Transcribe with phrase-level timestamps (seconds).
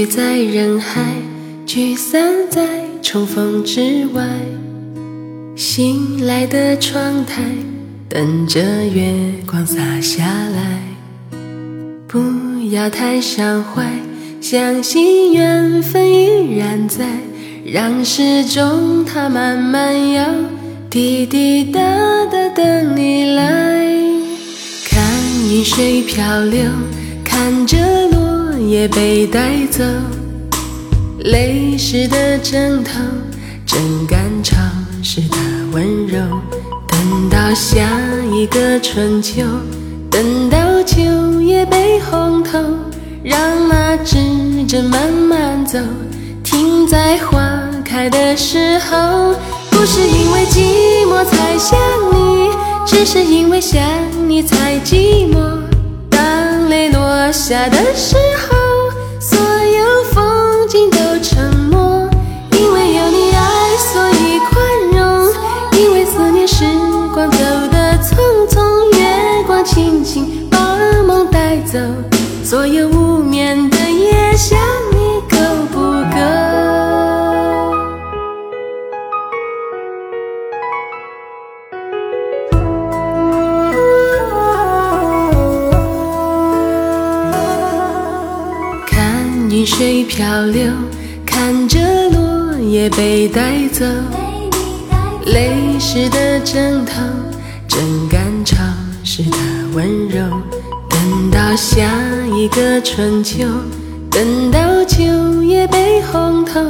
[0.00, 1.02] 遇在人海，
[1.66, 2.66] 聚散在
[3.02, 4.26] 重逢之外。
[5.54, 7.42] 醒来的窗台，
[8.08, 9.12] 等着月
[9.46, 10.80] 光洒下来。
[12.08, 12.18] 不
[12.70, 13.92] 要太伤怀，
[14.40, 17.04] 相信缘分依然在。
[17.66, 20.24] 让时钟它慢慢摇，
[20.88, 21.78] 滴滴答
[22.32, 23.44] 答等你来。
[24.88, 25.04] 看
[25.50, 26.62] 云水漂流，
[27.22, 27.76] 看着
[28.08, 29.84] 落也被带走。
[31.24, 32.92] 泪湿的枕头，
[33.66, 34.56] 枕干潮
[35.02, 35.36] 湿的
[35.72, 36.18] 温柔。
[36.88, 37.88] 等到下
[38.32, 39.42] 一个春秋，
[40.10, 42.58] 等到秋叶被红透，
[43.22, 43.38] 让
[43.68, 44.16] 那指
[44.66, 45.78] 针慢慢走。
[46.42, 47.38] 停在花
[47.84, 49.34] 开的时候，
[49.70, 51.78] 不是因为寂寞才想
[52.12, 52.50] 你，
[52.86, 53.80] 只是因为想
[54.26, 55.59] 你才寂寞。
[57.50, 58.14] 下的时
[58.48, 58.56] 候，
[59.18, 62.08] 所有风景都沉默。
[62.52, 64.54] 因为有你爱，所以宽
[64.92, 65.32] 容。
[65.72, 66.64] 因为思念，时
[67.12, 67.38] 光走
[67.72, 71.76] 得匆匆，月光轻轻把梦带走。
[72.44, 74.32] 所有无眠的夜，
[89.64, 90.64] 水漂流，
[91.26, 91.78] 看着
[92.10, 93.84] 落叶被带走。
[95.26, 96.92] 泪湿的枕头，
[97.68, 98.56] 枕干潮
[99.04, 99.36] 湿的
[99.74, 100.22] 温柔。
[100.88, 101.82] 等到下
[102.34, 103.44] 一个春秋，
[104.10, 106.60] 等到秋叶被红透，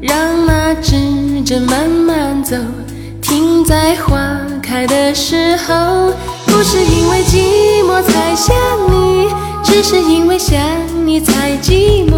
[0.00, 0.96] 让那指
[1.44, 2.56] 针慢慢走。
[3.20, 4.18] 停在花
[4.62, 6.12] 开的时候，
[6.46, 8.54] 不是因为寂寞才想
[8.88, 9.28] 你，
[9.76, 10.58] 只是因为想
[11.04, 12.14] 你才寂寞。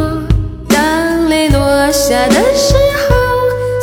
[0.68, 1.58] 当泪落
[1.90, 2.76] 下的时
[3.08, 3.16] 候，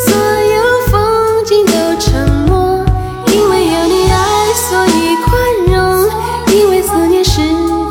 [0.08, 2.86] 所有风景都沉默。
[3.34, 5.36] 因为有你爱，所以宽
[5.68, 6.08] 容。
[6.56, 7.42] 因为思念，时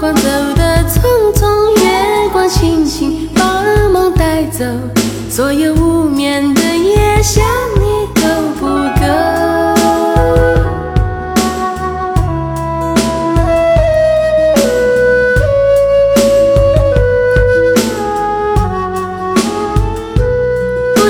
[0.00, 0.22] 光走
[0.56, 1.02] 得匆
[1.34, 3.62] 匆，月光轻轻把
[3.92, 4.64] 梦带走。
[5.28, 6.23] 所有无眠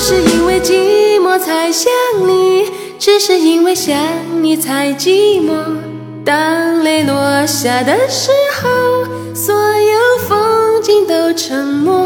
[0.06, 1.90] 是因为寂寞才想
[2.26, 3.96] 你，只是因为想
[4.42, 5.54] 你才寂寞。
[6.22, 12.04] 当泪落下的时候，所有风景都沉默。